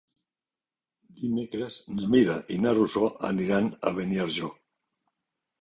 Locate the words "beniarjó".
4.01-4.51